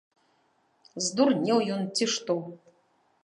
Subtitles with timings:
[1.07, 2.39] Здурнеў ён, ці што?